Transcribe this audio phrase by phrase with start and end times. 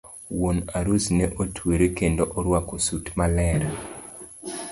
[0.37, 3.61] Wuon arus ne otwero kendo orwako sut maler.